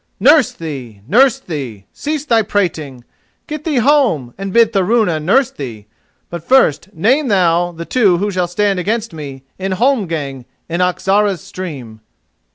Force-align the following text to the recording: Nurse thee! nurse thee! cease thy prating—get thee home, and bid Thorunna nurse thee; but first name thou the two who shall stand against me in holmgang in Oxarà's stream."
Nurse 0.19 0.51
thee! 0.51 1.01
nurse 1.07 1.37
thee! 1.39 1.85
cease 1.93 2.25
thy 2.25 2.41
prating—get 2.41 3.63
thee 3.63 3.75
home, 3.75 4.33
and 4.35 4.51
bid 4.51 4.73
Thorunna 4.73 5.19
nurse 5.19 5.51
thee; 5.51 5.85
but 6.31 6.43
first 6.43 6.91
name 6.95 7.27
thou 7.27 7.71
the 7.71 7.85
two 7.85 8.17
who 8.17 8.31
shall 8.31 8.47
stand 8.47 8.79
against 8.79 9.13
me 9.13 9.43
in 9.59 9.73
holmgang 9.73 10.45
in 10.67 10.81
Oxarà's 10.81 11.41
stream." 11.41 12.01